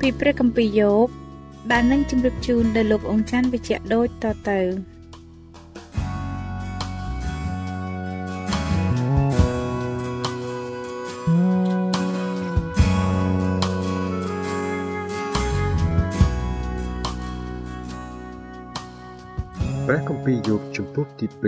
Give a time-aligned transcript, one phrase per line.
[0.00, 1.08] ពីព្រះគម្ពីរយោប
[1.72, 4.60] ដែលនឹងជម្រាបជូនដល់លោកអង្ចាន់វិជ្ជៈដូចតទៅ
[19.86, 21.46] ព្រះគម្ពីរយោបជំពូកទី2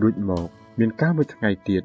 [0.00, 1.82] រួចមក មានការមួយថ្ងៃទៀត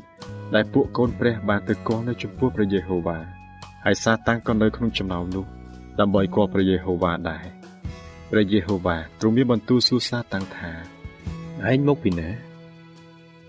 [0.56, 3.41] ដែលពួកកូនព្រះបានទៅគាល់នៅចំពោះព្រះយេហូវ៉ា
[3.86, 5.46] ហើយសាតាំងក៏នៅក្នុងចំណោមនោះ
[6.00, 7.46] ដើម្បីគាល់ព្រះយេហូវ៉ាដែរ
[8.30, 10.72] ព្រះយេហូវ៉ាទ្រង់មានបន្ទូលសួរសាតាំងថា
[11.70, 12.30] ឯងមកពីណា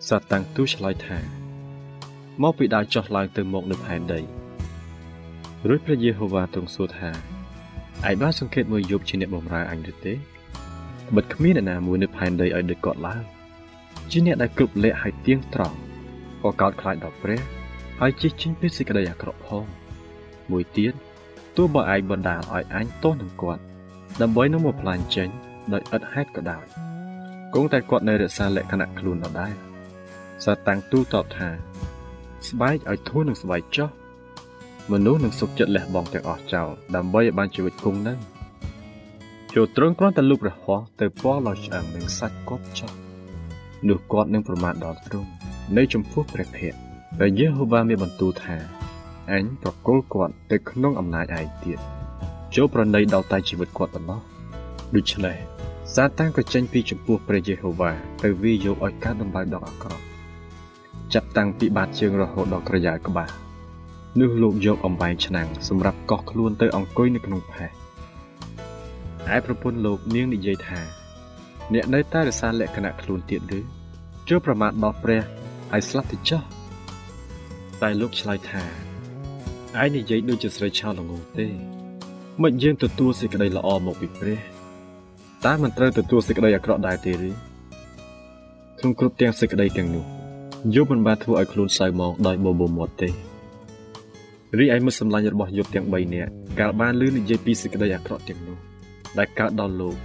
[0.08, 1.18] សាតាំងទូលឆ្លើយថា
[2.42, 4.20] មកពីដើរចុះឡើងទៅមកនៅផែនដី
[5.68, 7.10] រួចព្រះយេហូវ៉ាទ្រង់សួរថា
[8.08, 10.14] ឯងបានសង្កេតមើលយប់ជាអ្នកបម្រើអញឬទេ
[11.16, 13.22] បិទគ្មានអ្នកណាមួយនៅផែនដីឲ្យដឹកគាត់ឡើង
[14.10, 15.78] ជាអ្នកដែលគ្រប់លក្ខហើយទៀងត្រង់
[16.42, 17.40] ក៏កោតខ្លាចដល់ព្រះ
[18.00, 19.66] ហើយជិះចេញពីសេចក្តីអាក្រក់ផង
[20.52, 20.94] មួយទៀត
[21.56, 23.62] ទោះបើឯងបណ្ដាលឲ្យអញទោសនឹងគាត់
[24.20, 25.28] ដើម្បីនឹងមកផ្លាញ់ចេញ
[25.72, 26.64] ដោយឥតហេតុក៏ដោយ
[27.54, 29.54] គង់តែគាត់នៅរក្សាលក្ខណៈខ្លួនដដែល
[30.44, 31.48] សាតាំងទូតបថា
[32.48, 33.88] ស្បែកឲ្យធូរនឹងស្បែកចុះ
[34.92, 38.18] មនុស្សនឹងសុខចិត្តលះបង់ទាំងអស់ចោលដើម្បីឲ្យបានជីវិតគង់នឹង
[39.54, 42.92] ចូលត្រង់គ្រាន់តែលុបរហ័សទៅពណ៌លោឆ្អឹងនឹងសាច់គាត់ចោះ
[43.88, 45.30] នោះគាត់នឹងប្រមាថដល់ទ្រង់
[45.76, 46.80] នៅចំពោះព្រះភ័ក្ត្រ
[47.20, 48.56] ដែលយេហូវ៉ាមានបន្ទូលថា
[49.30, 51.78] អញប្រគល់គាត់ទៅក្នុងអំណាចឯងទៀត
[52.54, 54.20] ចូលប្រណីដល់តែជីវិតគាត់ប៉ុណ្ណោះ
[54.94, 55.36] ដូច្នេះ
[55.94, 57.90] សាតាំងក៏ចេញពីចំពោះព្រះយេហូវ៉ា
[58.22, 60.04] ទៅវាយកឲ្យកើតដំបៅដកអាក្រក់
[61.14, 63.30] ចាប់តាំងពីបាតជើងរហូតដល់ក្រយ៉ាក្បាល
[64.20, 67.70] នោះលោកយកអំបែងឆ្នាំងសម្រាប់កោះខ្លួនទៅអង្គុយនៅក្នុងផេះ
[69.34, 70.80] ឯប្រពន្ធលោកនាងនិយាយថា
[71.72, 73.60] អ្នកនៅតែរក្សាលក្ខណៈខ្លួនទៀតឬ
[74.28, 75.22] ចូលប្រមាថដល់ព្រះ
[75.72, 76.42] ហើយស្លាប់ទៅចោះ
[77.82, 78.62] តែលោកឆ្លើយថា
[79.80, 81.46] ឯងនិយាយដូចជាស្រីឆោល្ងងទេ
[82.42, 84.38] មិនយើងទទួលសេចក្តីល្អមកពីព្រះ
[85.44, 87.30] តើមិនត្រូវទទួលសេចក្តីអាក្រក់ដែរទេឬ
[88.78, 90.04] ក្នុងគ្រប់ទាំងសេចក្តីទាំងនោះ
[90.74, 93.08] យប់មិនបានធ្វើឲ្យខ្លួនសៅមកដោយបបោមាត់ទេ
[94.58, 98.58] រីឯមិត្តសម្លាញ់របស់យប់ទាំង3នាក់កាលបានលឺនិយាយពីសេចក្តីអាក្រក់ទាំងនោះ
[99.18, 99.96] ដែលកើតដល់លោក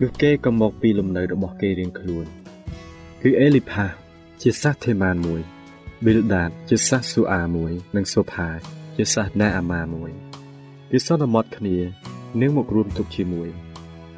[0.00, 2.26] នោះគេក៏មកពីលំនៅរបស់គេរៀងខ្លួន
[3.22, 3.86] គឺអេលីផា
[4.42, 5.40] ជាសាសថេម៉ានមួយ
[6.04, 8.50] ប៊ីលដាតជាសាសស៊ូអាមួយ និងសូផា
[8.96, 10.10] ជាសាសណាអាម៉ាមួយ
[10.90, 11.76] គេសន្មត់គ្នា
[12.40, 13.48] នឹងមករួមទុកជាមួយ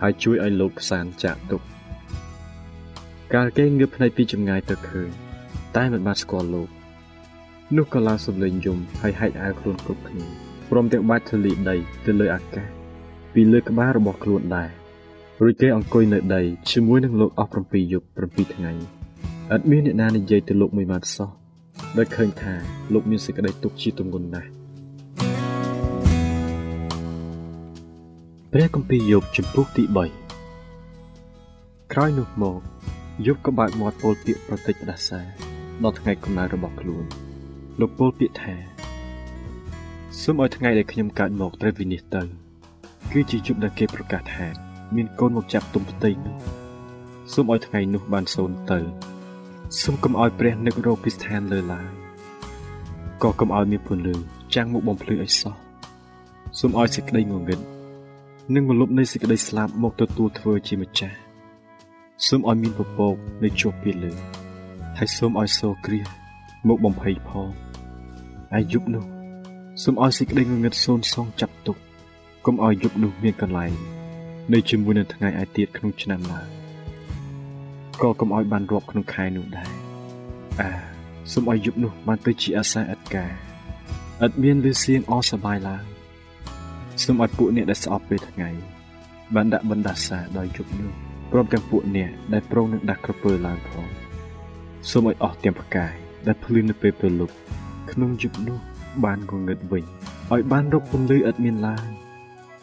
[0.02, 1.62] ហើយជួយឲ្យលោកផ្សានចាក់ទុក
[3.34, 5.08] កាលគេងើបភ្នែកពីចម្ងាយទៅឃើញ
[5.76, 6.68] តែមិនបានស្គាល់លោក
[7.76, 10.24] នោះក៏ឡើងសំលេងយំហើយហែកអាវខ្លួនគ្រប់គ្នា
[10.70, 12.66] ព្រមទាំងបាច់ធលីដីទៅលើអាកាស
[13.34, 14.70] ពីលើក្បាលរបស់ខ្លួនដែរ
[15.42, 18.72] រួចគេអង្គុយនៅដីជាមួយនឹងលោកអស់7យប់7ថ្ងៃ
[19.54, 21.30] ឥតមានអ្នកណានិយាយទៅលោកមួយម៉ាត់សោះ
[21.98, 22.54] ដោយឃើញថា
[22.92, 24.63] លោកមានសេចក្តីទុក្ខជាទម្ងន់ណាស់
[28.56, 29.94] ព្រះគម្ពីរយោបជំពូកទី3
[31.92, 32.60] ក្រោយនោះមក
[33.26, 35.20] យោបក៏បើកមាត់ពោលពាក្យប្រតិចផ្ដាសា
[35.82, 37.04] ដល់ថ្ងៃកំណើតរបស់ខ្លួន
[37.80, 38.54] លោកពោលពាក្យថា
[40.20, 42.26] សូមឲ្យថ្ងៃដែលខ្ញុំកើតមកត្រូវវិនិច្ឆ័យ
[43.10, 44.46] ទៅ គឺជាជប់ដែលគេប្រកាសថា
[44.94, 46.36] មានកូនមកចាប់ទុំផ្ទៃនោះ
[47.32, 48.78] សូមឲ្យថ្ងៃនោះបានសូន្យទៅ
[49.82, 51.88] សូមកុំឲ្យព្រះនឹករកពីស្ថានលើឡើយ
[53.22, 54.14] ក៏កុំឲ្យមានពន្លឺ
[54.54, 55.54] ចាំងមកបំភ្លឺឲ្យសោះ
[56.58, 57.60] សូមឲ្យសេចក្តីងងឹត
[58.52, 61.16] និងមលុបនៃសេចក្តីស្លាប់មកទទួលធ្វើជាម្ចាស់
[62.26, 64.12] សូមឲ្យមានពពកនៅជាប់ពីលើ
[64.98, 66.00] ហើយសូមឲ្យសូរគ្រា
[66.68, 67.50] មកបំភ័យផង
[68.54, 69.04] អាយុបនោះ
[69.82, 71.76] សូមឲ្យសេចក្តីងងឹតសូនសងចាប់ទុក
[72.46, 73.72] កុំឲ្យយុបនោះមានកន្លែង
[74.52, 76.48] នៅជាមួយនឹងថ្ងៃឯទៀតក្នុងឆ្នាំឡើយ
[78.02, 79.70] ក៏កុំឲ្យបានរាប់ក្នុងខែនោះដែរ
[80.60, 80.70] អា
[81.32, 83.30] សូមឲ្យយុបនោះបានទៅជាអាសាអត់ការ
[84.24, 85.93] ឥតមានលឺសៀងអសបាយឡើយ
[87.02, 88.48] សូមឲ្យពួកអ្នកដែលស្អប់ពេលថ្ងៃ
[89.34, 90.90] បានដាក់បណ្ដាសាដល់យុបនោះ
[91.32, 93.86] ព្រមទាំងពួកអ្នកដែលប្រងនឹងដាក់ក្រពើឡើងផង
[94.90, 95.94] សូមឲ្យអស់ទាំងផ្កាយ
[96.26, 97.34] ដែលភ្លឺនៅពេលព្រលប់
[97.90, 98.58] ក្នុងយុបនោះ
[99.04, 99.84] បានងងឹតវិញ
[100.32, 101.86] ឲ្យបានរកពន្លឺឥតមានឡើយ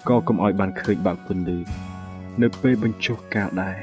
[0.10, 1.60] ក៏កុំឲ្យបានឃើញបាក់ពន្លឺ
[2.42, 3.78] នៅពេលបញ្ចុះកាលដែរ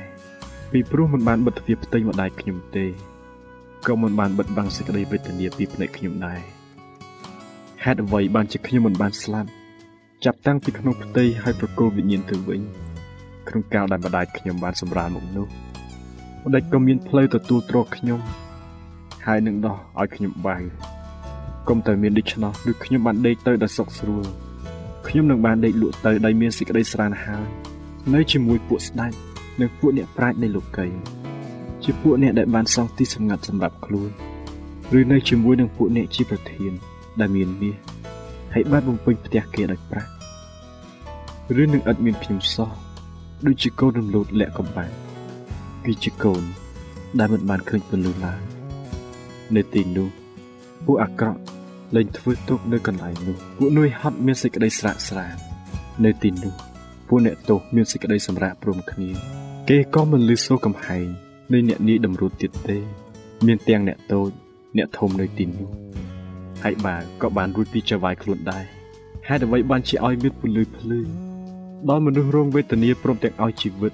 [0.73, 2.87] ពីព្រោះមិនបានបិទទ្វារផ្ទៃម្ដាយខ្ញុំទេ
[3.87, 6.41] ក៏មិនបានបិទបាំងសេចក្តីវេទនាពីភ្នែកខ្ញុំដែរ
[7.85, 9.51] ហេតុអ្វីបានជាខ្ញុំមិនបានស្លាប់
[10.25, 12.61] ចាប់តាំងពីក្នុងផ្ទៃហើយប្រគល់វិញ្ញាណទៅវិញ
[13.49, 15.47] ក្នុងកាលដែលម្ដាយខ្ញុំបានសម្រាលមកនោះ
[16.45, 18.21] ម្ដេចក៏មានផ្លូវទទួលទ្រខ្ញុំ
[19.27, 20.63] ហើយនឹងដោះឲ្យខ្ញុំបាយ
[21.69, 24.25] កុំតែមានដូច្នោះឬខ្ញុំបានដេកទៅដោយសុខស្រួល
[25.09, 27.47] ខ្ញុំនឹងបានដេកលក់ទៅដោយមានសេចក្តីស្រានហើយ
[28.15, 29.13] នៅជាមួយពួកស្ដេច
[29.61, 30.87] និងពួកអ្នកប្រាជ្ញនៃលោកី
[31.83, 34.11] ជាពួកអ្នកដែលបានសង់ទីសម្ងាត់សម្រាប់ខ្លួន
[34.99, 36.73] ឬនៅជាមួយនឹងពួកអ្នកជាប្រធាន
[37.21, 37.98] ដែលមានមាស
[38.55, 40.11] ហើយបានបំពេញផ្ទះគេដោយប្រាក់
[41.63, 42.71] ឬនឹងឥតមានខ្ញុំសោះ
[43.47, 44.93] ដូចជាកូនរំលោតលាក់កំបាំង
[45.85, 46.43] គឺជាកូន
[47.19, 48.43] ដែលមិនបានឃើញពន្លឺឡើយ
[49.57, 50.09] នៅទីនោះ
[50.85, 51.41] ពួកអាក្រក់
[51.97, 55.37] លែងធ្វើទុកនៅកន្លែងនោះពួកនួយហត់មានសេចក្តីស្រាក់ស្រាន
[56.05, 56.55] នៅទីនោះ
[57.09, 59.11] ពួកអ្នកទោសមានសេចក្តីសម្រាកព្រមគ្នា
[59.69, 61.07] គេក៏មិនលឺសូរកំហែង
[61.53, 62.79] នៃអ្នកនាយតម្រូតទៀតទេ
[63.47, 64.31] មានទាំងអ្នកតូច
[64.77, 65.71] អ្នកធំនៅទីនោះ
[66.65, 68.65] ហើយបាវក៏បានរួចពីចវាយខ្លួនដែរ
[69.29, 71.01] ហេតុអ្វីបានជាឲ្យមានពលឺភ្លឺ
[71.89, 73.93] ដល់មនុស្សរងវេទនាព្រមទាំងឲ្យជីវិត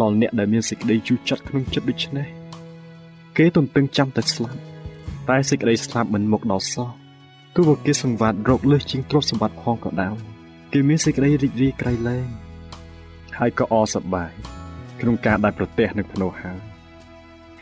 [0.00, 2.26] ដល់អ្នកដែលមានសេចក្តីជូរចត់ក្នុងចិត្តដូច្នេះ
[3.36, 4.60] គេទន្ទឹងចាំតែស្លាប់
[5.28, 6.88] តែសេចក្តីស្លាប់មិនមកដល់សោះ
[7.54, 10.16] ទោះបីគេសង្វាតរកលើសជាងទ្រព្យសម្បត្តិផងក៏ដោយ
[10.72, 12.26] គេមានសេចក្តីរីករាយក្រៃលែង
[13.38, 14.30] ហើយក៏អសប្បាយ
[15.00, 16.58] ក្នុងការដែលប្រទះនឹងភ្នោហើយ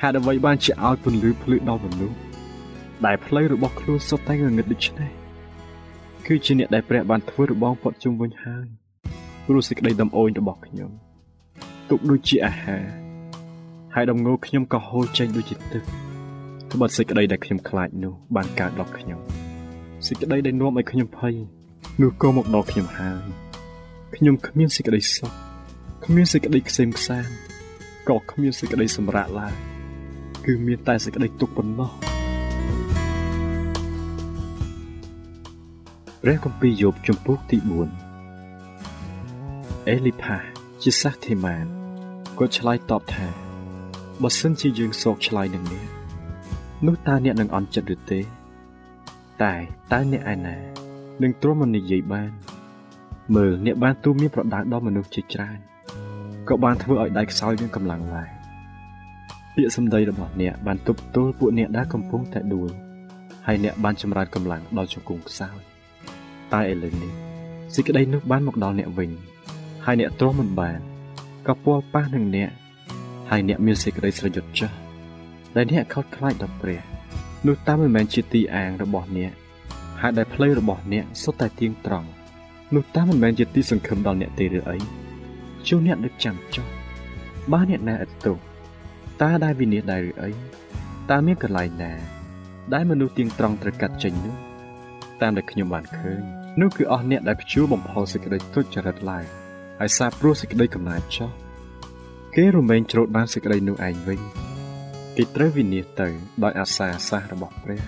[0.01, 2.19] ហេតុអ្វីបានជាឲ្យពន្លឺភ្លឺដល់មនុស្ស
[3.07, 5.11] ដែលផ្លូវរបស់ខ្លួនសុទ្ធតែងងឹតដូច្នេះ
[6.27, 8.67] គឺជាអ្នកដែលព្រះបានធ្វើរបងផុតជុំវិញហើយ
[9.47, 10.91] ព្រោះសេចក្តីដំអូនរបស់ខ្ញុំ
[11.91, 12.85] ទុកដូចជាអាហារ
[13.95, 15.83] ហើយដំងោខ្ញុំក៏ហូរចេញដូចជាទឹក
[16.73, 19.21] ត្បិតសេចក្តីដែលខ្ញុំខ្លាចនោះបានកើតដល់ខ្ញុំ
[20.07, 21.35] សេចក្តីដែលនាំឲ្យខ្ញុំភ័យ
[22.03, 23.23] នោះក៏មកដល់ខ្ញុំហើយ
[24.17, 25.33] ខ្ញុំគ្មានសេចក្តីសុខ
[26.05, 27.29] គ្មានសេចក្តីខ្សែមខ្សាន
[28.09, 29.55] ក៏គ្មានសេចក្តីសម្រាកឡើយ
[30.45, 32.08] គឺមានតែសេចក្តីទុក្ខប៉ុណ្ណោះ
[36.23, 37.59] ព្រះគម្ពីរយោបជំពូកទី
[38.79, 40.37] 4អេលីផា
[40.83, 41.67] ជាសាសធីម៉ាន
[42.39, 43.27] គាត់ឆ្លើយតបថា
[44.23, 45.85] បើសិនជាយើងសោកឆ្លើយនឹងនេះ
[46.87, 48.21] នោះតើអ្នកនឹងអន់ចិត្តឬទេ
[49.43, 49.55] តែ
[49.93, 50.57] តើអ្នកឯណា
[51.23, 52.31] នឹងទ្រាំមិននិយាយបាន
[53.37, 55.59] មើលអ្នកបានទូមានប្រដៅដល់មនុស្សជាច្រើន
[56.49, 58.29] ក៏បានធ្វើឲ្យដៃខ្សោយមានកម្លាំងដែរ
[59.55, 62.71] ពាក្យសម្ដីរបស់អ្នកបានទប់ទល់ពួកអ្នកដែលកំពុងតែដួល
[63.47, 65.78] ហើយអ្នកបានចម្រើនកម្លាំងដល់ជង្គង់ខ្សោយ
[66.55, 67.13] តែឥឡូវនេះ
[67.75, 69.11] សេចក្តីនោះបានមកដល់អ្នកវិញ
[69.85, 70.79] ហើយអ្នកទ្រាំមិនបាន
[71.47, 72.51] ក៏ពាល់ប៉ះនឹងអ្នក
[73.31, 74.77] ហើយអ្នកមានសេចក្តីស្រយុតចាស់
[75.57, 76.81] ដែលអ្នកខោតខ្លាចដល់ព្រះ
[77.47, 79.33] នោះតាមមិនមែនជាទីអាងរបស់អ្នក
[80.01, 82.09] ហើយដែលផ្លូវរបស់អ្នកសុទ្ធតែទៀងត្រង់
[82.75, 84.77] នោះតាមមិនមែនជាទីសង្ឃឹមដល់អ្នកទេឬអី
[85.67, 86.67] ជួអ្នកដឹកចាំចុះ
[87.53, 88.39] បើអ្នកណាឥតទោស
[89.23, 90.31] តើដែលវិនិច្ឆ័យដែរឬអី
[91.11, 91.93] តើមានកន្លែងណា
[92.75, 94.35] ដែលមនុស្សទៀងត្រង់ត្រូវកាត់ចេញនោះ
[95.21, 99.25] តាមដែលខ្ញុំបានឃើញ នោះគឺអស់អ្នកដែលព្យួរបំផុសសេចក្តីទុច្ចរិតឡើយ
[99.81, 101.31] ហើយសារព្រោះសេចក្តីកំណាចចោះ
[102.37, 104.21] គេរមែងច្រូតបានសេចក្តីនោះឯងវិញ
[105.17, 106.09] គេត្រូវវិនិច្ឆ័យទៅ
[106.45, 107.81] ដោយអាសាអាសាសរបស់ព្រះ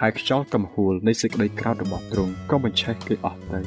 [0.00, 3.60] ហើយខ្យល់កំហួលនៃសេចក្តីក្រោធរបស់ទ្រង់ក៏បញ្ឆេះគេអស់ទៅ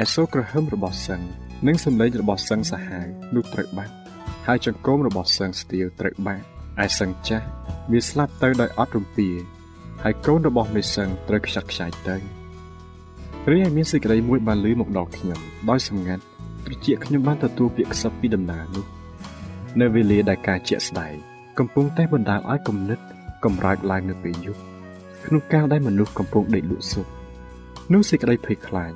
[0.00, 1.20] ឯសូរក្រហឹមរបស់សឹង
[1.66, 3.94] និងសម្លេងរបស់សឹងសាហាវនោះត្រូវបាត់
[4.46, 6.44] ហើយចង្កូមរបស់សឹងស្ទៀវត្រូវបាត់
[6.84, 7.46] ឯសឹងចាស់
[7.90, 9.28] វាស្លាប់ទៅដោយអត់រំពា
[10.02, 12.37] ហើយកូនរបស់មេសឹងត្រូវខ្ចាត់ខ្ចាយទៅ
[13.46, 15.40] រីឯមានសេចក្តីមួយបានលឺមកដល់ខ្ញុំ
[15.70, 16.22] ដោយសម្ងាត់
[16.64, 18.84] ត្រជាខ្ញុំបានទទួលពាក្យខ្សឹបពីដំណើរនោះ
[19.80, 21.14] នៅវេលាដែលការជាក់ស្ដែង
[21.58, 22.98] កំពុងតែបណ្ដាលឲ្យគំនិត
[23.44, 24.60] កំរើកឡើងនៅពេលយប់
[25.26, 27.06] ក្នុងកាលដែលមនុស្សកំពុងដេកលក់សុខ
[27.92, 28.92] នោះសេចក្តីភ័យខ្លាច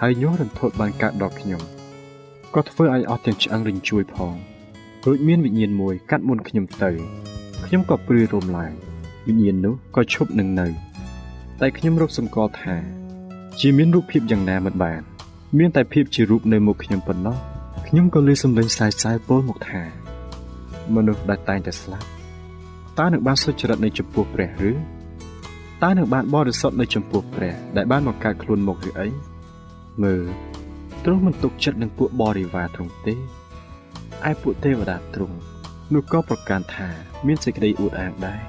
[0.00, 1.62] ហើយញ័ររន្ធត់បានកើតដល់ខ្ញុំ
[2.54, 4.34] ក៏ធ្វើឲ្យអស់ទាំងឆ្អឹងរញ្ជួយផង
[5.06, 6.90] រួចមានវិញ្ញាណមួយកាត់មុនខ្ញុំទៅ
[7.66, 8.72] ខ្ញុំក៏ព្រឿរោមឡើង
[9.26, 10.66] វិញ្ញាណនោះក៏ឈប់នឹងនៅ
[11.60, 13.01] តែខ្ញុំរកសម្គាល់ថា
[13.60, 15.02] ជាមានរូបភាពយ៉ាងណាមិនបាន
[15.58, 17.36] មានតែភាពជារូបនៅមុខខ្ញុំប៉ុណ្ណោះ
[17.86, 19.82] ខ្ញុំក៏លឺសំឡេងសាយសាយពោលមកថា
[20.94, 22.08] មនុស្សដែលតែងតែស្លាប់
[22.98, 24.72] តើនឹងបានសុចរិតនៅចំពោះព្រះឬ
[25.82, 29.08] តើនឹងបានបរិសុទ្ធនៅចំពោះព្រះដែលបានបង្កើតខ្លួនមកឬអី
[30.02, 30.22] មើល
[31.04, 33.14] ទ្រង់មិនទុកចិត្តនឹងពួកបរិវារទ្រង់ទេ
[34.28, 35.36] ឯពួកទេវតាទ្រង់
[35.92, 36.88] នោះក៏ប្រកាន់ថា
[37.26, 38.40] មានសេចក្តីអួតអាងដែរ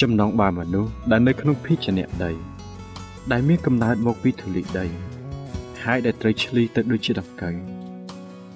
[0.00, 1.92] ចំណងបាមនុស្សដែលនៅក្នុងភេជ្ជៈ
[2.24, 2.55] ដី
[3.32, 4.86] ដែលមានកំណើតមកពីធូលីដី
[5.84, 7.54] ហើយដែលត្រូវឆ្លីទៅដូចជាដង្កូវ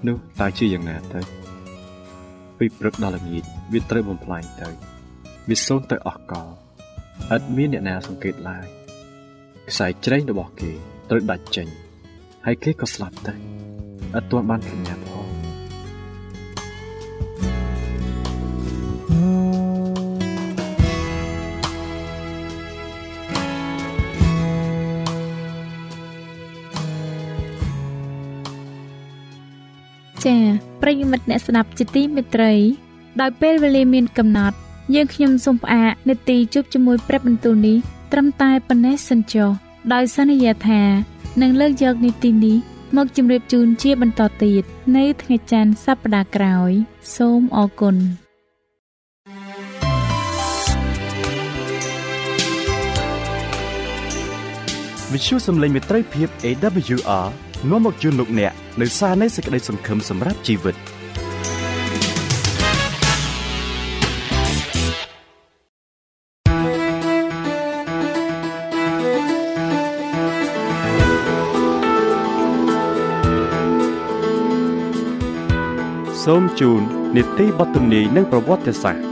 [0.07, 1.21] នោះតើជាយ៉ាងណាទៅ
[2.59, 4.69] ពីព្រឹកដល់ល្ងាចវាត្រូវបំផ្លាញទៅ
[5.49, 6.49] វាសូន្យទៅអស់កល
[7.35, 8.67] ឥតមានអ្នកណាសង្កេតឡើយ
[9.71, 10.71] ខ្សែជ្រែងរបស់គេ
[11.11, 11.69] ត្រូវដាច់ចេញ
[12.47, 15.03] ហើយគេក៏ស្លាប់ទៅឥតទាន់បានប្រញាប់
[30.83, 32.53] ប្រិយមិត្តអ្នកស្ដាប់ជាទីមេត្រី
[33.21, 34.57] ដោយពេលវេលាមានកំណត់
[34.95, 37.79] យើងខ្ញុំសូមផ្អាកនេតិជួបជាមួយព្រះបន្ទូលនេះ
[38.13, 39.51] ត្រឹមតែប៉ុណ្ណេះសិនចុះ
[39.93, 40.83] ដោយសន្យាថា
[41.43, 42.57] នឹងលើកយកនីតិនេះ
[42.97, 44.63] មកជម្រាបជូនជាបន្តទៀត
[44.97, 46.73] នៅថ្ងៃច័ន្ទសប្តាហ៍ក្រោយ
[47.17, 47.97] សូមអរគុណ
[55.13, 57.29] វិទ្យុសំឡេងមេត្រីភាព AWR
[57.69, 60.77] នាំមកជូនលោកអ្នកនៅសារនៃសេចក្តីសង្ឃឹមសម្រាប់ជីវិត។
[76.25, 76.83] សូមជូន
[77.17, 79.10] នីតិបទទំនាយនិងប្រវត្តិសាស្ត្រ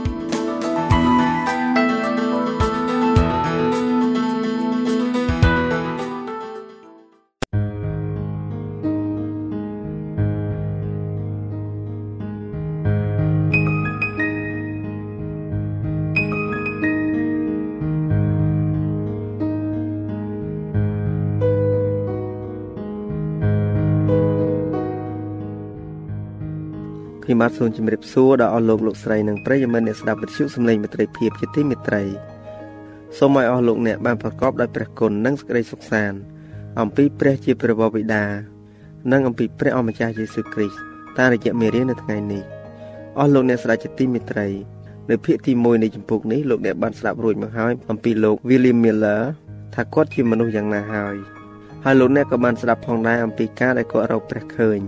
[27.39, 32.03] បាទសូមជម្រាបសួរដល់អស់លោកលោកស្រីនិងប្រិយមិត្តអ្នកស្ដាប់វិទ្យុសំឡេងមិត្តភាពជាទីមេត្រី
[33.17, 36.19] សូមឲ្យអស់លោកអ្នកបានប្រកបដោយព្រះគុណនិងសេចក្តីសុខសាន្ត
[36.81, 38.23] អំពីព្រះជាព្រះបិតា
[39.11, 40.79] និងអំពីព្រះអម្ចាស់យេស៊ូវគ្រីស្ទ
[41.17, 42.43] តាមរយៈមេរៀននៅថ្ងៃនេះ
[43.19, 44.47] អស់លោកអ្នកស្ដាប់ជាទីមេត្រី
[45.09, 49.21] នៅភាគទី1នៃចម្ពោះនេះលោកអ្នកបានស្ដាប់រួចមកហើយអំពីលោក William Miller
[49.75, 51.15] ថាគាត់ជាមនុស្សយ៉ាងណាហើយ
[51.85, 54.81] ហើយលោកអ្នកក៏បានស្ដាប់ផងដែរអំពីការដែលគាត់រកព្រះឃើញ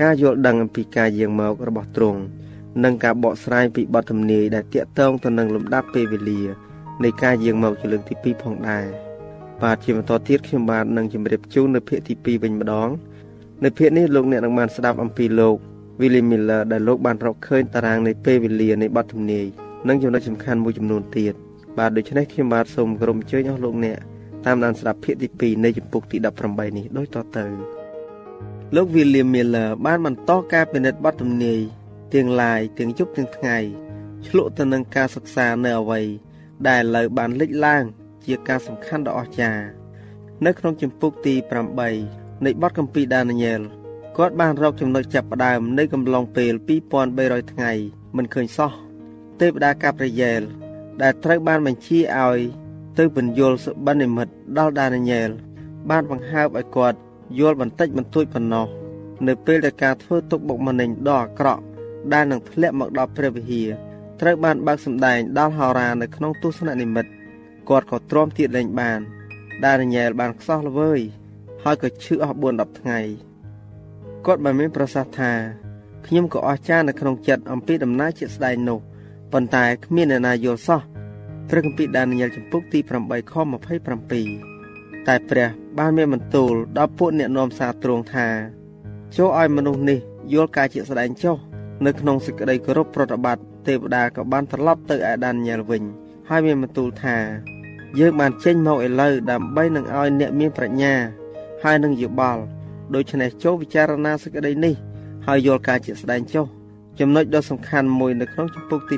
[0.00, 2.20] ការយល់ដឹងអំពីការយាងមករបស់ទ្រង់
[2.84, 6.40] និងការបកស្រាយពីបទទំនាយដែលតាក់ទងទៅនឹងលំដាប់ពេលវេលា
[7.04, 8.84] នៃការយាងមកជាលើកទី2ផងដែរ
[9.62, 12.88] បាទជាបន្តទៀតខ្ញុំបាទនឹងជម្រាបជូននៅភាគទី2វិញម្ដង
[13.64, 15.56] នៅភាគនេះលោកអ្នកនឹងបានស្ដាប់អំពីលោក
[16.00, 19.46] William Miller ដែលលោកបានរកឃើញតារាងនៃពេលវេលានៃបទទំនាយ
[19.88, 21.34] និងចំណុចសំខាន់មួយចំនួនទៀត
[21.78, 23.98] បាទដូច្នេះខ្ញុំបាទសូមគោរពអញ្ជើញអស់លោកអ្នក
[24.46, 27.73] តាមដានស្ដាប់ភាគទី2នៃចម្ពោះទី18នេះដូចតទៅ
[28.72, 31.60] លោក William Miller បានបន្តការពិនិត្យបទទំនាយ
[32.14, 33.58] ទាំងឡាយទាំងយប់ទាំងថ្ងៃ
[34.26, 36.00] ឆ្លក់ទៅនឹងការសិក្សានៅអ្វី
[36.68, 37.84] ដែលឥឡូវបានលេចឡើង
[38.24, 39.64] ជាការសំខាន់ដ៏អស្ចារ្យ
[40.44, 41.34] នៅក្នុងចម្ពោះទី
[41.90, 43.60] 8នៃបទគម្ពីរដានីយ៉ែល
[44.16, 46.52] គាត់បានរកចំណុចចាប់ផ្ដើមនៃកំឡុងពេល
[47.02, 47.70] 2300ថ្ងៃ
[48.16, 48.72] មិនឃើញសោះ
[49.40, 50.42] ទេវតាកាប់រយែល
[51.02, 52.38] ដែលត្រូវបានបញ្ជាឲ្យ
[52.98, 55.30] ទៅបញ្យលសុបិននិមិត្តដល់ដានីយ៉ែល
[55.90, 56.98] បានបង្ហើបឲ្យគាត់
[57.38, 58.66] យល់បន្តិចបន្តួចប៉ុណ្ណោះ
[59.26, 61.62] នៅពេលដែលការធ្វើទុកបុកម្នេញដ៏អាក្រក់
[62.12, 63.68] ដែលនឹងធ្លាក់មកដល់ព្រះវិហារ
[64.20, 67.10] ត្រូវបានបើកសម្ដែងដល់ហោរានៅក្នុងទស្សននិមិត្ត
[67.68, 69.00] គាត់ក៏ទ្រាំទៀតលែងបាន
[69.64, 71.00] ដែលរញ៉ែលបានខ្សោះល្វើយ
[71.62, 73.00] ហើយក៏ឈឺអស់4 10ថ្ងៃ
[74.26, 75.32] គាត់បានមានប្រសាសន៍ថា
[76.06, 78.78] ខ្ញុំក៏អស្ចារ្យនៅក្នុងចិត្តអំពីដំណើរជាស្ដែងនោះ
[79.32, 80.80] ប៉ុន្តែគ្មានអ្នកណាយល់សោះ
[81.48, 83.34] ព្រះគម្ពីរដានីយ៉ែលចំពុកទី8ខ
[84.50, 84.53] 27
[85.08, 88.26] តែព្រះបានមានបន្ទូលដល់ពួកអ្នកនាំសារទ្រង់ថា
[89.16, 89.98] ចូលឲ្យមនុស្សនេះ
[90.32, 91.36] យល់ការជាស្ដែងចុះ
[91.86, 95.82] នៅក្នុងសេចក្តីគោរពប្រតិបត្តិទេវតាក៏បានត្រឡប់ទៅឯដានញ៉ែលវិញ
[96.28, 97.16] ហើយមានបន្ទូលថា
[97.98, 100.94] យើងបានចេញមកឥឡូវដើម្បីនឹងឲ្យអ្នកមានប្រាជ្ញា
[101.62, 102.42] ហើយនឹងយោបល់
[102.94, 104.74] ដូច្នេះចូលពិចារណាសេចក្តីនេះ
[105.26, 106.46] ហើយយល់ការជាស្ដែងចុះ
[106.98, 108.96] ចំណុចដ៏សំខាន់មួយនៅក្នុងជំពូកទី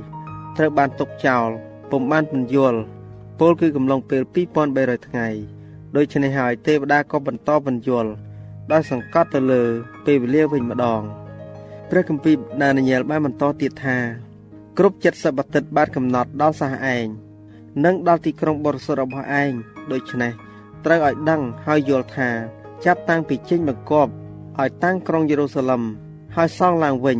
[0.00, 1.48] 8ត្រូវបានទុកចោល
[1.90, 2.78] ពុំបានពន្យល់
[3.44, 4.22] ពលគឺកំឡុងពេល
[4.64, 5.26] 2300ថ្ងៃ
[5.96, 8.10] ដូច្នេះហើយទេវតាក៏បន្តបញ្យល់
[8.72, 9.62] ដោយសង្កត់ទៅលើ
[10.06, 11.02] ពេលវេលាវិញម្ដង
[11.90, 13.98] ព្រះគម្ពីរដានីយ៉ែលបានបន្តទៀតថា
[14.78, 17.06] គ្រប់70អាទិត្យបានកំណត់ដល់សះឯង
[17.84, 19.52] និងដល់ទីក្រុងបរិសុទ្ធរបស់ឯង
[19.92, 20.32] ដូច្នេះ
[20.84, 22.28] ត្រូវឲ្យដឹងហើយយល់ថា
[22.84, 24.12] ចាប់តាំងពីចេញបង្គាប់
[24.58, 25.82] ឲ្យតាំងក្រុងយេរូសាឡឹម
[26.36, 27.18] ហើយសង់ឡើងវិញ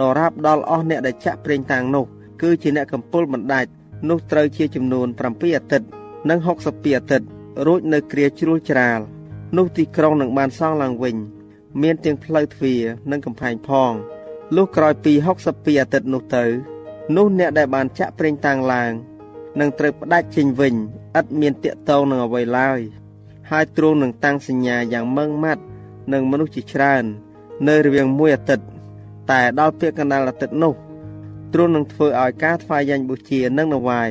[0.00, 2.04] ដរាបដល់អស់អ្នកដែលចាក់ប្រេងតាំងនោះ
[2.42, 3.70] គឺជាអ្នកកំពុលបណ្ដាច់
[4.08, 5.88] នោះត្រូវជាចំនួន7អាទិត្យ
[6.30, 7.26] និង62អាទិត្យ
[7.66, 9.00] រួចនៅគ្រាជ្រួលច្រាល
[9.56, 11.16] នោះទីក្រុងនឹងបានសង់ឡើងវិញ
[11.82, 13.92] មានទាំងផ្លូវទ្វារនិងកំផែងផង
[14.56, 16.44] លុះក្រោយពី62អាទិត្យនោះទៅ
[17.16, 18.92] នោះអ្នកដែលបានចាក់ប្រេងតាំងឡើង
[19.60, 20.74] នឹងត្រូវផ្ដាច់ចេញវិញ
[21.18, 22.80] ឥតមានតាកតងនឹងអ្វីឡើយ
[23.50, 25.62] ហើយទ្រង់នឹងតាំងសញ្ញាយ៉ាងម៉ឺងម៉ាត់
[26.12, 27.04] នឹងមនុស្សជាច្រើន
[27.68, 28.64] នៅរវាងមួយអាទិត្យ
[29.30, 30.74] តែដល់ពាក្យកណ្ដាលអាទិត្យនោះ
[31.52, 34.10] ទ្រង់នឹងធ្វើឲ្យការថ្វាយយ៉ាញ់បូជានិងនវាយ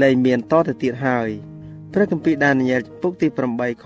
[0.00, 1.28] លែងមានតទៅទៀតហើយ
[1.92, 3.84] ព្រះគម្ពីរដានីយ៉ែលចំពុកទី8ខ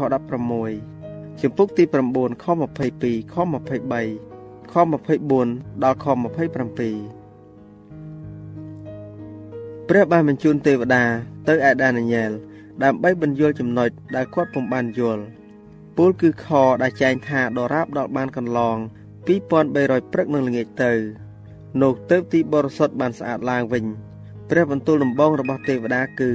[0.75, 1.85] 16ចំពុកទី
[2.15, 4.75] 9ខ22ខ23ខ
[5.33, 6.55] 24ដល់ខ27
[9.89, 11.05] ព្រះបានបញ្ជូនទេវតា
[11.49, 12.31] ទៅឯដានីយ៉ែល
[12.83, 15.23] ដើម្បីបញ្យល់ចំណុចដែលគាត់ពុំបានយល់
[15.97, 16.47] ពលគឺខ
[16.83, 18.77] ដែលចែងថាដរាបដល់បានកន្លង
[19.27, 20.93] 2300ព្រឹកនឹងល្ងាចទៅ
[21.83, 23.85] នោះទៅទីបរិសុទ្ធបានស្អាតឡើងវិញ
[24.51, 26.31] ព្រះបន្ទូលដំបងរបស់ទេវតាគឺ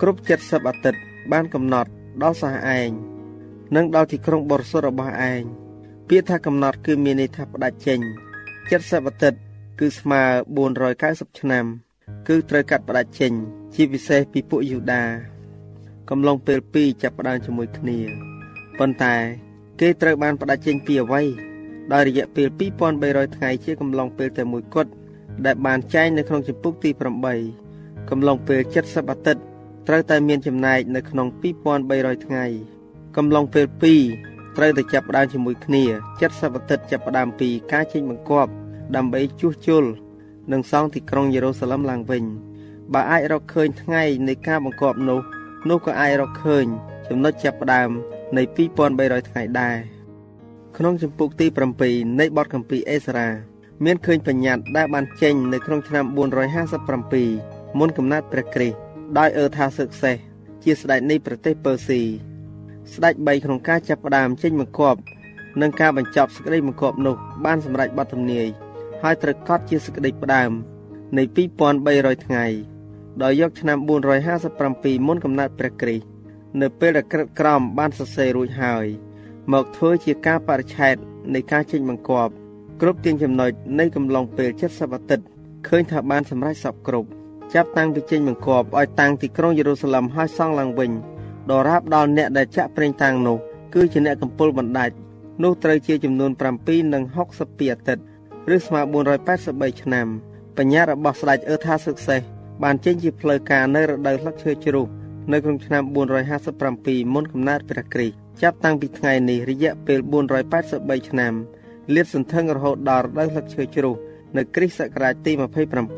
[0.00, 1.00] គ្រប់70អាទិត្យ
[1.32, 1.90] បានកំណត់
[2.22, 2.90] ដល់សះឯង
[3.76, 5.42] និងដល់ទីក្រុងបរិសុទ្ធរបស់ឯង
[6.08, 8.00] ពាក្យថាកំណត់គឺមានន័យថាផ្ដាច់ចេញ
[8.48, 9.38] 70អាទិត្យ
[9.80, 10.22] គឺស្មើ
[10.80, 11.64] 490ឆ្នាំ
[12.28, 13.32] គឺត្រូវកាត់ផ្ដាច់ចេញ
[13.74, 15.02] ជាពិសេសពីពួកយូដា
[16.10, 17.98] កំឡុងពេលពីរចាប់ផ្ដើមជាមួយគ្នា
[18.78, 19.14] ប៉ុន្តែ
[19.80, 21.22] គេត្រូវបានផ្ដាច់ចេញពីអ្វី
[21.92, 22.48] ដោយរយៈពេល
[22.92, 24.90] 2300ថ្ងៃជាកំឡុងពេលតែមួយគត់
[25.44, 26.90] ដែលបានចែងនៅក្នុងចម្ពុកទី
[27.50, 29.42] 8កំឡុងពេល70អាទិត្យ
[29.88, 31.28] ត្រូវតែមានចំណែកនៅក្នុង
[31.76, 32.44] 2300ថ្ងៃ
[33.16, 33.66] កំឡុងពេល
[34.12, 35.82] 2ត្រូវតែចាប់ផ្ដើមជាមួយគ្នា
[36.20, 38.50] 70អាទិត្យចាប់ផ្ដើមពីការចេញបង្គាប់
[38.96, 39.84] ដើម្បីជួសជុល
[40.52, 42.24] និងសង់ទីក្រុងយេរូសាឡឹមឡើងវិញ
[42.92, 45.20] បើអាចរកឃើញថ្ងៃនៃការបង្គាប់នោះ
[45.68, 46.66] នោះក៏អាចរកឃើញ
[47.08, 47.90] ចំណុចចាប់ផ្ដើម
[48.36, 48.42] នៃ
[48.86, 49.95] 2300ថ្ងៃដែរ
[50.78, 51.46] ក្នុងចម្ពោះទី
[51.82, 53.28] 7នៃបទកម្ពីអេសារ៉ា
[53.84, 56.04] មានឃើញបញ្ញត្តិដែលបានចេញនៅក្នុងឆ្នាំ
[56.92, 58.76] 457មុនកំណត់ព្រះគ្រីស្ទ
[59.18, 60.16] ដោយអឺថាសឹកសេះ
[60.64, 62.00] ជាស្ដេចនៃប្រទេសពើស៊ី
[62.94, 65.00] ស្ដេច3ក្នុងការចាប់ផ្ដើមចេញបង្គាប់
[65.60, 68.46] និងការបញ្ចប់សេចក្តីបង្គាប់នោះបានសម្រេចបទទំនាយ
[69.02, 70.50] ហើយត្រូវកត់ជាសេចក្តីផ្ដើម
[71.16, 71.22] នៃ
[71.74, 72.44] 2300ថ្ងៃ
[73.22, 73.78] ដោយយកឆ្នាំ
[74.42, 76.04] 457មុនកំណត់ព្រះគ្រីស្ទ
[76.60, 78.88] នៅពេលដែលក្រិតក្រមបានសរសេររួចហើយ
[79.52, 80.96] មកធ្វើជាការបរិច្ឆេទ
[81.34, 82.32] នៃការចេញបង្គាប់
[82.80, 85.24] គ្រប់ទាំងចំណុចនៃកំឡុងពេល70អាទិត្យ
[85.68, 87.08] ឃើញថាបានសម្រេចសពគ្រប់
[87.54, 90.90] ចាប់តាំងពីចេញបង្គាប់ឲ្យតាំងទីក្រុងយេរូសាឡឹមឲ្យសង់ឡើងវិញ
[91.50, 93.36] ដរាបដល់អ្នកដែលចាក់ប្រេងតាំងនោះ
[93.74, 94.94] គឺជាអ្នកកំពុលបណ្ដាច់
[95.42, 96.30] នោះត្រូវជាចំនួន
[96.62, 98.02] 7និង62អាទិត្យ
[98.54, 98.80] ឬស្មើ
[99.30, 100.06] 483ឆ្នាំ
[100.56, 102.20] បញ្ញារបស់ស្ដេចអឺថាសឹកសេះ
[102.62, 104.86] បានចេញជាផ្លូវការនៅរដូវស្លឹកឈើជ្រុះ
[105.32, 105.82] នៅក្នុងឆ្នាំ
[106.48, 110.00] 457មុនកំណើតព្រះគ្រីស្ទ ចាប់តាំងពីថ្ងៃនេះរយៈពេល
[110.54, 111.32] 483ឆ្នាំ
[111.94, 113.94] លាតសន្ធឹងរហូតដល់រដូវស្លឹកឈើជ្រុះ
[114.36, 115.32] នៅគ្រិស្តសករាជទី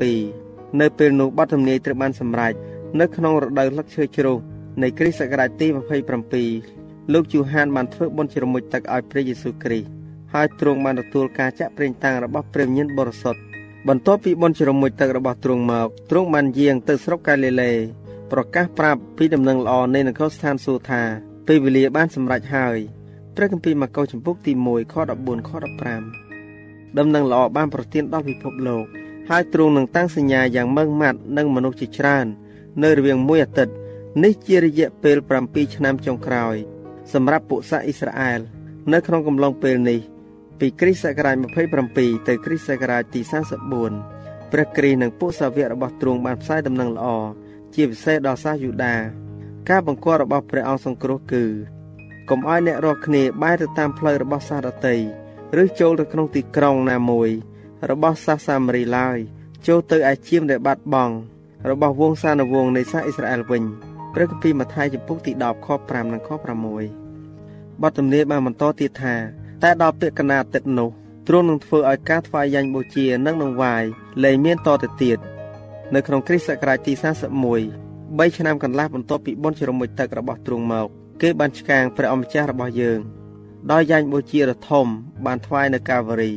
[0.07, 2.55] 27នៅពេលនោះបទទំនាយត្រូវបានសម្រេច
[3.01, 4.37] នៅក្នុងរដូវស្លឹកឈើជ្រុះ
[4.83, 5.67] នៃគ្រិស្តសករាជទី
[6.41, 9.89] 27លោកយូហានបានធ្វើបុណ្យជ្រមុជទឹកឲ្យព្រះយេស៊ូវគ្រីស្ទ
[10.33, 13.41] ហើយទ្រង់បានទទួលការចាក់ប្រេងតាំងរបស់ព្រះញញបរិសុទ្ធ
[13.89, 17.73] បន្ទាប់ពីបុណ្យជ្រមុជទឹករបស់ទ្រង់មកទ្រង់បានយាងទៅស្រុកកាលីលេ
[18.33, 22.79] ប្រកាសប្រាប់ពីដំណឹងល្អនៃនគរស្ថានសួគ៌ថា ពេលវេលាបានសម្រេចហើយ
[23.37, 25.51] ព្រះគម្ពីរម៉ាកុសចំពុកទី1ខ14ខ
[26.25, 28.85] 15ដំណឹងល្អបានប្រទានដល់ពិភពលោក
[29.31, 32.27] ហើយទ្រង់នឹងតាំងសញ្ញាយ៉ាងម៉ឺងម៉ាត់នឹងមនុស្សជាច្រើន
[32.83, 33.75] នៅរវាងមួយអាទិត្យ
[34.25, 36.57] នេះជារយៈពេល7ឆ្នាំចុងក្រោយ
[37.13, 38.41] សម្រាប់ពួកសាសអ៊ីស្រាអែល
[38.93, 40.01] នៅក្នុងកំឡុងពេលនេះ
[40.61, 41.37] ពីគ្រិស្តសករាជ
[41.83, 43.21] 27ទៅគ្រិស្តសករាជទី
[43.87, 47.07] 34ព្រះគ្រីស្ទនិងពួកសាវករបស់ទ្រង់បានផ្សាយដំណឹងល្អ
[47.75, 49.28] ជាពិសេសដល់សាសយូដា
[49.71, 51.45] ការបង្គាប់របស់ព្រះអង្គសង្គ្រោះគឺ
[52.29, 54.97] កុំឲ្យអ្នករាល់គ្នាបែរទៅតាមផ្លូវរបស់សាសដតី
[55.63, 57.31] ឬចូលទៅក្នុងទីក្រុងណាមួយ
[57.91, 59.19] របស់សាសសាមារីឡើយ
[59.67, 61.15] ចូលទៅឯជាមដែលបាត់បង់
[61.71, 63.63] របស់វងសានវងនៃសាសអ៊ីស្រាអែលវិញ
[64.15, 66.31] ព្រះគម្ពីរម៉ាថាយចំពុកទី10ខ5និងខ
[67.07, 69.15] 6បទទំនាយបានបន្តទៀតថា
[69.63, 70.91] តែដល់ពាក្យកណាទឹកនោះ
[71.29, 73.85] ទ្រង់នឹងធ្វើឲ្យការថ្វាយយ៉ាញ់បូជានិងនឹងវាយ
[74.25, 75.19] លែងមានតទៅទៀត
[75.95, 80.87] នៅក្នុងគ្រិស្តសករាជទី41 3ឆ្នាំកន្លះបន្ទាប់ពីបុណ្យជ្រមុជទឹករបស់ទ្រង់មក
[81.23, 82.99] គេបានឆ្កាងព្រះអម្ចាស់របស់យើង
[83.71, 84.87] ដោយយ៉ាញ់បូជារធំ
[85.27, 86.33] បានថ្វាយនៅកាវរី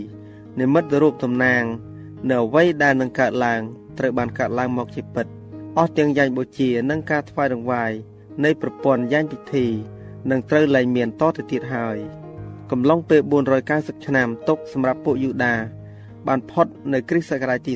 [0.60, 1.64] និមិត្តរូបតំណាង
[2.30, 3.62] នៅអ្វីដែលនឹងកើតឡើង
[3.98, 5.26] ត្រូវបានកើតឡើងមកជាពិត
[5.78, 7.92] អស់ទាំងយ៉ាញ់បូជានិងការថ្វាយរង្វាយ
[8.44, 9.66] នៃប្រព័ន្ធយ៉ាញ់ពិធី
[10.30, 12.00] នឹងត្រូវលែងមានតទៅទៀតហើយ។
[12.72, 13.22] កំឡុងពេល
[13.64, 15.56] 490ឆ្នាំទុកសម្រាប់ពួកយូដា
[16.28, 17.74] បានផុតនៅគ្រិស្តសករាជទី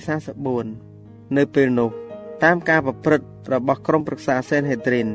[0.67, 1.89] 44នៅពេលនោះ
[2.43, 5.08] តាមការប្រព្រឹត្តរបស់ក្រុមប្រឹក្សាសេនហេដ្រីន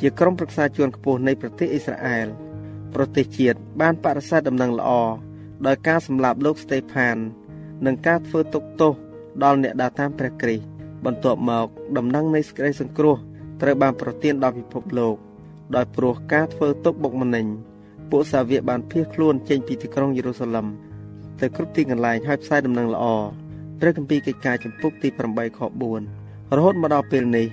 [0.00, 2.26] ជាក្រុមប្រឹក្សាជាន់ខ្ពស់នៃប្រទេសអ៊ីស្រាអែល
[2.94, 4.90] ប្រទេសជាតិបានបដិសេធដំណឹងល្អ
[5.66, 7.16] ដោយការសម្លាប់លោកស្តេផាន
[7.86, 8.92] និងការធ្វើទុកទោស
[9.44, 10.64] ដល់អ្នកដើរតាមព្រះគ្រីស្ទ
[11.04, 11.66] បន្ទាប់មក
[11.98, 13.16] ដំណឹងនៃសេចក្តីសង្គ្រោះ
[13.62, 15.16] ត្រូវបានប្រទានដល់ពិភពលោក
[15.76, 17.46] ដោយព្រោះការធ្វើទុកបុកម្នេញ
[18.10, 20.66] ពួកសាវកបានភៀសខ្លួនចេញពីទីក្រុងយេរូសាឡឹម
[21.40, 23.04] ទៅគ្រប់ទីកន្លែងហើយផ្សាយដំណឹងល្អ
[23.80, 26.23] ព្រះគម្ពីរកិច្ចការចំពុកទី8ខ4
[26.56, 27.46] រហូតមកដល់ពេលនេះ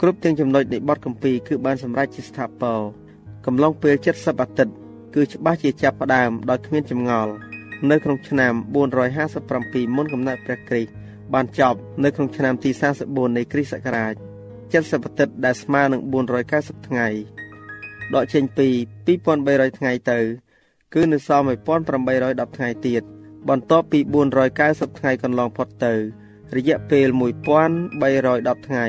[0.00, 2.80] គ្រប់ទាំងចំណុចនៃបទគម្ពីរគឺបានសម្រេចជាស្ថាពរ
[3.46, 4.72] កំឡុងពេល70អាទិត្យ
[5.14, 7.32] គឺច្បាស់ជាចាប់ផ្ដើមដោយគ្មានចម្ងល់
[7.90, 8.52] នៅក្នុងឆ្នាំ
[9.24, 10.90] 457មុនកំណើតព្រះគ្រីស្ទ
[11.34, 12.70] បានចប់នៅក្នុងឆ្នាំទី
[13.02, 14.14] 44នៃគ្រិស្តសករាជ
[14.72, 16.00] 70អាទិត្យដែលស្មើនឹង
[16.44, 17.08] 490ថ្ងៃ
[18.14, 18.68] ដកចេញពី
[19.26, 20.18] 2300ថ្ងៃទៅ
[20.94, 23.02] គឺនៅសល់1810ថ្ងៃទៀត
[23.48, 23.98] បន្ទាប់ពី
[24.48, 25.94] 490ថ្ងៃកន្លងផុតទៅ
[26.56, 27.16] រយៈពេល1310
[28.66, 28.86] ថ្ងៃ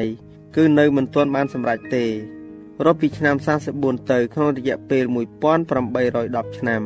[0.56, 2.06] គឺនៅមិនទាន់បានសម្រេចទេ
[2.86, 3.36] រាប់ពីឆ្នាំ
[3.72, 6.82] 44ទៅក្នុងរយៈពេល1810ឆ្នាំ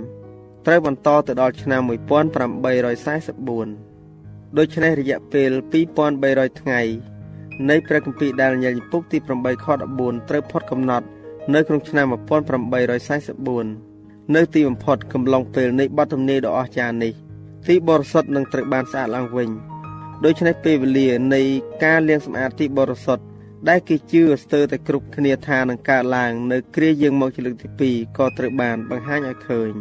[0.65, 5.49] ត្រូវបន្តទៅដល់ឆ្នាំ1844ដូច្នេះរយៈពេល
[6.05, 6.79] 2300ថ្ងៃ
[7.69, 9.65] នៃព្រះគម្ពីរដានីយ៉ែលពុកទី8ខ
[9.97, 11.05] 14ត្រូវផុតកំណត់
[11.53, 12.05] នៅក្នុងឆ្នាំ
[13.79, 17.13] 1844នៅទីបំផុតកំឡុងពេលនៃបទទំនាយដ៏អស្ចារ្យនេះ
[17.67, 19.49] ទីបរិសុទ្ធនឹងត្រូវបានស្អាតឡើងវិញ
[20.25, 21.41] ដូច្នេះពេលវេលានៃ
[21.83, 23.23] ការលាងសម្អាតទីបរិសុទ្ធ
[23.69, 29.71] ដែលគេជឿស្ទើរតែគ្រប់គ្នាថានឹងកើតឡើងនៅគ្រាយើងមកជាលើកទី2ក៏ត្រូវបានបង្ហាញឲ្យឃើញ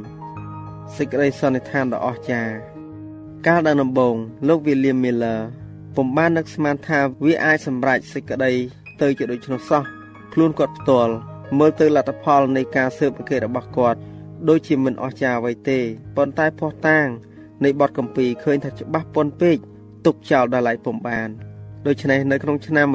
[0.96, 2.54] សេចក្តីសន្និដ្ឋានដ៏អស្ចារ្យ
[3.46, 4.16] កាលដើមដំបូង
[4.48, 5.40] លោក William Miller
[5.96, 8.52] ពុំបាននឹកស្មានថាវាអាចសម្រេចសេចក្តី
[9.00, 9.82] ទៅជាដូច្នោះសោះ
[10.32, 11.12] ខ្លួនគាត់ផ្ទាល់
[11.58, 13.98] មើលទៅលទ្ធផលនៃការស៊ើបអង្កេតរបស់គាត់
[14.48, 15.78] ដូចជាមិនអស្ចារ្យអ្វីទេ
[16.16, 17.06] ប៉ុន្តែផុសតាង
[17.64, 19.58] នៃបទកម្ពីឃើញថាច្បាស់ប៉ុនពេក
[20.08, 21.28] ទុកចោលដល់ឡៃពុំបាន
[21.86, 22.94] ដូច្នេះនៅក្នុងឆ្នាំ1818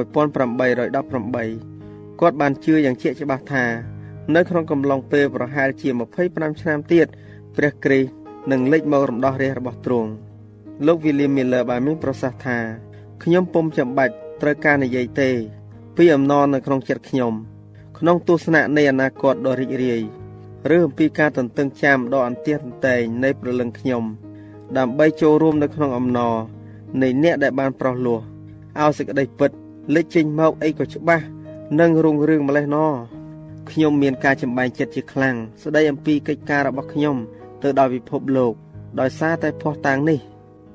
[2.19, 3.65] គាត់បានជឿយ៉ាងជាក់ច្បាស់ថា
[4.36, 5.89] នៅក្នុងកំឡុងពេលប្រហែលជា
[6.26, 7.08] 25ឆ្នាំទៀត
[7.56, 8.10] ព្រះគ្រីស្ទ
[8.52, 10.10] នឹងលេចមករំដោះរាជរបស់ទ្រង់
[10.86, 12.58] លោក William Miller បានមានប្រសាសន៍ថា
[13.23, 15.30] ខ្ញុំពុំចាំបាច់ត្រូវការនិយាយទេ
[15.97, 17.34] ពីអំណរនៅក្នុងចិត្តខ្ញុំ
[17.97, 20.02] ក្នុងទស្សនៈនៃអនាគតដ៏រីករាយ
[20.76, 24.04] ឬអំពីការទន្ទឹងចាំដ៏អន្ទះអន្តែងនៃព្រលឹងខ្ញុំ
[24.78, 26.36] ដើម្បីចូលរួមនៅក្នុងអំណរ
[27.01, 28.19] នៃអ្នកដែលបានប្រោះលោះ
[28.79, 29.51] ឲ្យសេចក្តីពិត
[29.95, 31.25] លេចចេញមកអីក៏ច្បាស់
[31.79, 32.77] និងរុងរឿងម្លេះណ
[33.69, 37.15] ខ្ញុំមានការចម្បែងចិត្តជាខ្លាំងស្ដីអំពីកិច្ចការរបស់ខ្ញុំ
[37.63, 38.53] ទៅដល់ពិភពលោក
[38.99, 40.19] ដោយសារតែភ័ស្តុតាងនេះ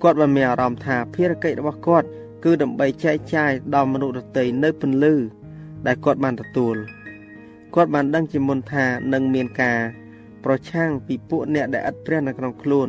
[0.03, 2.07] គាត់បានមានអារម្មណ៍ថាភារកិច្ចរបស់គាត់
[2.45, 5.15] គឺដើម្បីចែកចាយដល់មនុស្សដទៃនៅពន្លឺ
[5.87, 6.77] ដែលគាត់បានទទួល
[7.75, 9.79] គាត់បានដឹងជាមុនថានឹងមានការ
[10.45, 12.89] ប្រឆាំងពីពួកអ្នកដែលឥតព្រះនៅក្នុងខ្លួន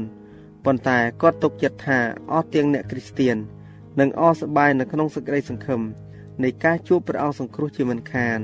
[0.70, 2.00] ប៉ុន្តែគាត់ទុកចិត្តថា
[2.32, 3.38] អស់ទាំងអ្នកគ្រីស្ទៀន
[4.00, 5.82] នឹងអស់សប្បាយនៅក្នុងសេចក្តីសង្ឃឹម
[6.44, 8.40] នៃការជួបព្រះអង្គសង្គ្រោះជាមិនខាន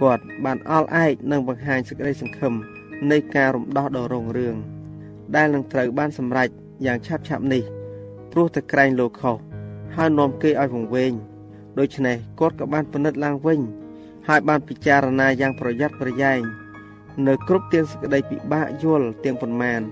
[0.00, 2.54] គាត់បានអល់ឯកនិងបង្ហាញសេចក្តីសង្ឃឹម
[3.10, 4.56] នៃការរំដោះដ៏រុងរឿង
[5.36, 6.48] ដែលនឹងត្រូវបានសម្រេច
[6.86, 7.62] យ៉ាងឆាប់ឆាប់នេះ
[8.32, 9.36] ព្រោះតែក្រែងលោកខុស
[9.96, 11.12] ហើយនាំគេឲ្យវង្វេង
[11.78, 13.60] ដូច្នេះគាត់ក៏បានពិនិត្យឡើងវិញ
[14.28, 16.40] ហើយបានពិចារណាយ៉ាងប្រយ័ត្នប្រយែង
[17.26, 19.82] នៅគ្រប់ទាំងសេចក្តីពិបាកយល់ទាំងប៉ុន្មាន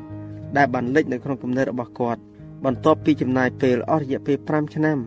[0.56, 2.20] ដែលបានលេចនៅក្នុងគំនិតរបស់គាត់
[2.64, 4.98] បន្ទាប់ពីចំណាយពេលអស់រយៈពេល5ឆ្នាំ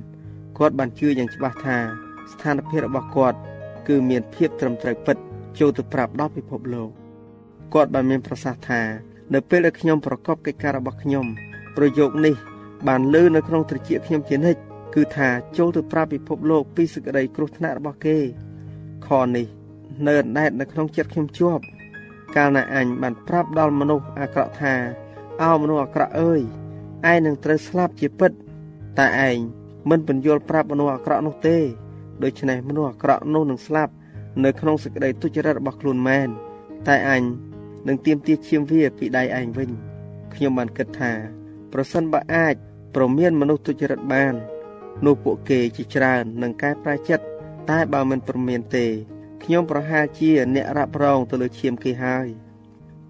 [0.58, 1.78] គាត់បានជឿយ៉ាងច្បាស់ថា
[2.32, 3.38] ស្ថានភាពរបស់គាត់
[3.88, 5.18] គឺមានភាពត្រឹមត្រូវពិត
[5.60, 6.90] ចូលទៅប្រាប់ដល់ពិភពលោក
[7.74, 8.82] គាត់បានមានប្រសាសន៍ថា
[9.34, 11.26] នៅពេលដែលខ្ញុំប្រកបកិច្ចការរបស់ខ្ញុំ
[11.78, 12.36] ប្រយោគនេះ
[12.88, 14.62] បានលើនៅក្នុងត្រចៀកខ្ញុំជានិច្ច
[14.96, 18.18] គឺថាចូលទៅប្រាប់ពិភពលោកពីសេចក្តីគ្រោះថ្នាក់របស់គេ
[19.08, 19.48] ខនេះ
[20.08, 21.64] នៅអណ្ដែតនៅក្នុងចិត្តខ្ញុំជាប់
[22.36, 24.74] កាលណាអញបានប្រាប់ដល់មនុស្សអាក្រក់ថា
[25.42, 26.42] អោមនុស្សអាក្រក់អើយ
[27.12, 28.32] ឯងនឹងត្រូវស្លាប់ជាពិត
[29.00, 29.38] តែឯង
[29.90, 31.58] មិនបញ្យល់ប្រាប់មនុស្សអាក្រក់នោះទេ
[32.24, 33.94] ដូច្នេះមនុស្សអាក្រក់នោះនឹងស្លាប់
[34.44, 36.30] នៅក្នុងសេចក្តីទុច្ចរិតរបស់ខ្លួនមែន
[36.88, 37.24] តែអញ
[37.88, 39.70] នឹងទៀមទាឈាមវាពីដៃឯងវិញ
[40.34, 41.12] ខ្ញុំបានគិតថា
[41.74, 42.56] ប្រសិនបើអាច
[42.96, 44.36] ប្រមានមនុស្សទុច្ចរិតបាន
[45.06, 47.26] នោះពួកគេជាច្រើននឹងកែប្រែចិត្ត
[47.70, 48.86] តែបើមិនប្រមានទេ
[49.44, 52.28] ខ្ញុំប្រហែលជាអ្នករ៉ាប់រងទៅលើឈាមគេហើយ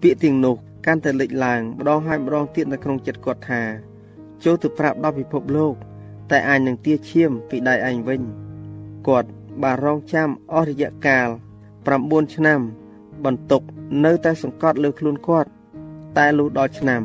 [0.00, 3.62] ពាក្យទាំងនោះ កាន់តែលេចឡើងម្ដងហើយម្ដងទៀតនៅក្នុងចិត្តគាត់ថា
[4.44, 5.74] ចូលទៅប្រាប់ដល់ពិភពលោក
[6.30, 8.20] តែអញនឹងទាឈាមពីដៃឯងវិញ
[9.08, 9.28] គាត់
[9.62, 11.28] បានរងចាំអស់រយៈកាល
[11.80, 12.60] 9ឆ្នាំ
[13.24, 13.62] បន្ទុក
[14.04, 15.50] នៅតែសង្កត់លើខ្លួនគាត់
[16.18, 17.02] តែលុះដល់ឆ្នាំ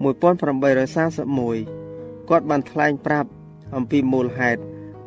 [0.00, 3.28] 1841គាត់បានថ្លែងប្រាប់
[3.76, 4.60] អំពីមូលហេតុ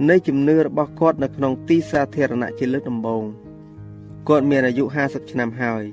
[0.09, 3.23] នៃជំនឿរបស់គាត់នៅក្នុងទីសាធារណៈជាលើកដំបូង
[4.29, 5.83] គាត់មានអាយុ50ឆ្នាំហើយ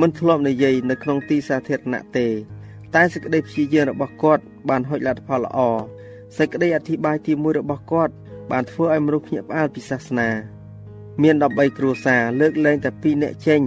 [0.00, 2.26] មិនធ្លាប់និយាយនៅក្នុងទីសាធារណៈទេ
[2.94, 5.58] តែសេចក្តីព្យាយាមរបស់គាត់បានហុចលទ្ធផលល្អ
[6.36, 8.12] សេចក្តីអធិប្បាយទី1របស់គាត់
[8.50, 10.28] បានធ្វើឲ្យមនុស្សភ្ញាក់ផ្អើលពីសាសនា
[11.22, 13.60] មាន13គ្រួសារលើកលែងតែ2នាក់ចេញ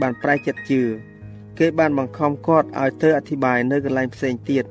[0.00, 0.82] បានប្រែចិត្តជឿ
[1.58, 4.64] គេបានបង្ខំគាត់ឲ្យទៅអធិប្បាយនៅកន្លែងផ្សេងទៀត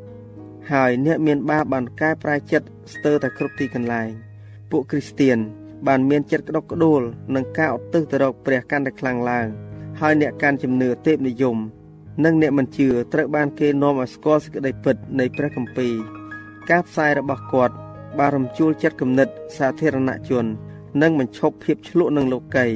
[0.71, 4.09] ហើយអ្នកមានបាបបានកែប្រែចិត្តស្ទើរតែគ្រប់ទីកន្លែង
[4.71, 5.37] ពួកគ្រីស្ទៀន
[5.87, 7.01] បានមានចិត្តក្តុកក្តួល
[7.35, 9.47] នឹងការឧទ្ទិសទៅរកព្រះកាន់តែខ្លាំងឡើង
[10.05, 11.57] ហើយអ្នកកាន់ជំនឿទេពនិយម
[12.23, 15.93] និងអ្នកមិនជឿត្រូវបានគេនាំឲ្យស្គាល់សេចក្តីពិតនៃព្រះគម្ពីរ
[16.69, 17.75] ការផ្សាយរបស់គាត់
[18.17, 20.45] បានរំជួលចិត្តគំនិតសាធារណជន
[21.01, 22.67] និងបញ្ឈប់ភាពឆ្លក់នឹងលោកី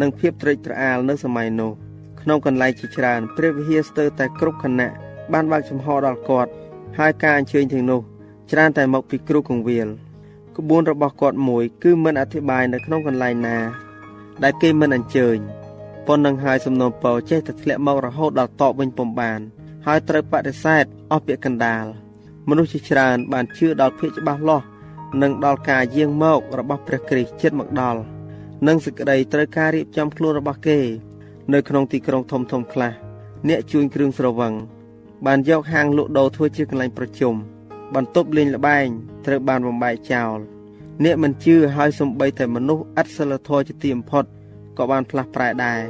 [0.00, 1.72] និងភាពត្រេកត្រអាលនៅសម័យនោះ
[2.20, 4.90] ក្នុងកន្លែងជាច្រើនព្រះវិហារស្ទើរតែគ្រប់គណៈ
[5.32, 6.50] បានបើកចំហដល់គាត់
[6.98, 8.00] ហើយការអញ្ជើញទាំងនោះ
[8.50, 9.88] ច្រើនតែមកពីគ្រូកងវិល
[10.56, 13.58] ក្បួនរបស់គាត់មួយគឺមិនអធិប្បាយនៅក្នុងកន្លែងណា
[14.42, 15.38] ដែលគេមិនអញ្ជើញ
[16.06, 19.40] ប៉ុណ្ណឹងហើយសំណូមពរចេះតែធ្លាក់មករហូតដល់តបវិញពុំបាន
[19.86, 21.84] ហើយត្រូវបដិសេធអស់ពាក្យកណ្ដាល
[22.48, 24.66] មនុស្សជាច្រើនបានជឿដល់ភាពច្បាស់លាស់
[25.22, 28.00] និងដល់ការយាងមករបស់ព្រះគ្រីស្ទចិត្តមកដល់
[28.66, 30.78] និងសេចក្តីត្រូវការរៀបចំខ្លួនរបស់គេ
[31.52, 32.92] នៅក្នុងទីក្រុងធំធំខ្លះ
[33.48, 34.54] អ្នកជួញគ្រឿងស្រវឹង
[35.26, 37.34] បានយកហាងលក់ដូរធ្វើជាកន្លែងប្រជុំ
[37.94, 38.86] បន្ទប់លេងល្បែង
[39.26, 40.38] ត្រូវបានបំបែកចោល
[41.04, 44.24] អ្នកមិនជឿហើយសំបីតែមនុស្សអត់សិលធម៌ជាទីបំផុត
[44.78, 45.80] ក៏បានផ្លាស់ប្រែដែរ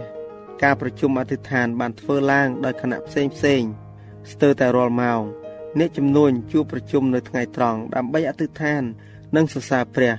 [0.63, 3.63] ការប្រជុំអធិដ្ឋានបានធ្វើឡើងដោយគណៈផ្សេងផ្សេង
[4.31, 5.23] ស្ទើរតែរាល់ម៉ោង
[5.79, 8.83] អ្នកចំនួនជួបប្រជុំនៅថ្ងៃត្រង់ដើម្បីអធិដ្ឋាន
[9.37, 10.13] និងសរសើរព្រះ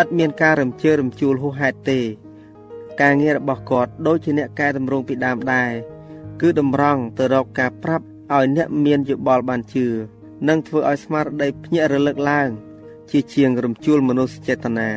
[0.00, 2.00] ឥតមានការរំជើររំជួលហួសហេតុទេ
[3.00, 5.72] ការងាររបស់គាត់ដូចជាអ្នកកែតម្រង់ពីដើមដែរ
[6.40, 9.86] គឺតម្រង់ទៅរកការប្រាប់ឲ្យអ្នកមានយោបល់បានជឿ
[10.48, 12.48] និងធ្វើឲ្យស្មារតីភ្ញាក់រលឹកឡើង
[13.10, 14.90] ជាជាងរំជួលមនុស្សចេតនា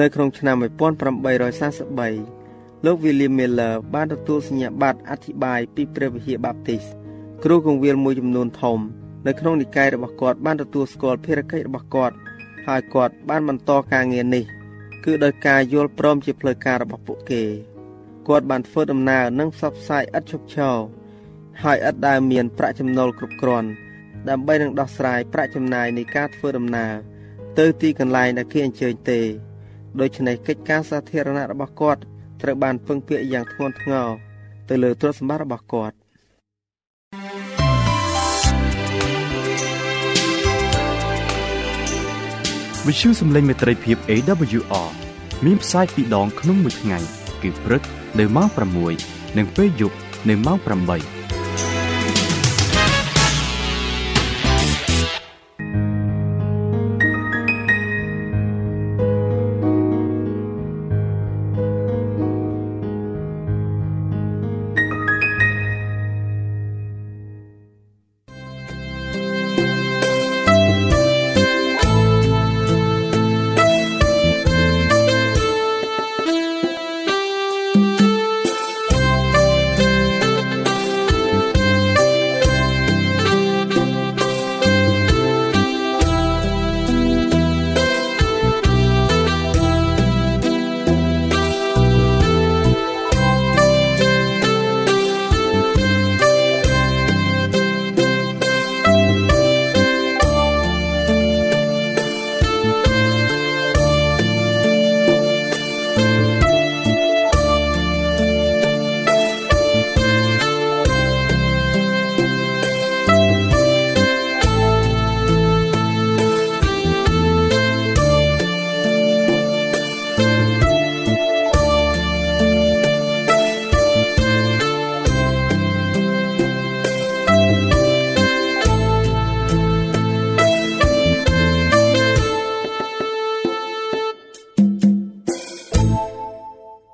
[0.00, 6.82] នៅក្នុងឆ្នាំ1843លោក William Miller បានទទួលសញ្ញាបត្រអធិប្បាយពីព្រះវិហារបាបទីស
[7.44, 8.78] គ្រូកងវិលមួយចំនួនធំ
[9.26, 12.14] នៅក្នុងនិកាយរបស់គាត់បានទទួលស្គាល់ភារកិច្ចរបស់គាត់
[12.66, 14.44] ហើយគាត់បានបន្តការងារនេះ
[15.04, 17.42] គឺដោយការយល់ព្រមជាផ្លូវការរបស់ពួកគេ
[18.28, 20.76] គាត់បានធ្វើដំណើរនិងផ្សព្វផ្សាយឥតឈប់ឈរ
[21.62, 23.68] ហើយឥតដែលមានប្រាក់ចំណូលគ្រប់គ្រាន់
[24.28, 26.92] ដើម្បីនឹងដោះស្រាយប្រាក់ចំណាយនៃការធ្វើដំណើរ
[27.58, 29.20] ទៅទីកន្លែងដែលគេអញ្ជើញទេ
[30.00, 32.00] ដូច្នេះកិច្ចការសាធារណៈរបស់គាត់
[32.42, 34.08] ត្រូវបានពឹងពាក់យ៉ាងធ្ងន់ធ្ងរ
[34.68, 35.96] ទៅលើទ្រព្យសម្បត្តិរបស់គាត់
[42.86, 44.90] វិទ្យុសំឡេងមេត្រីភាព AWR
[45.44, 46.98] មានផ្សាយពីរដងក្នុងមួយថ្ងៃ
[47.42, 47.82] គឺព្រឹក
[48.18, 48.48] នៅម៉ោង
[48.92, 49.96] 6និងពេលយប់
[50.28, 51.21] នៅម៉ោង8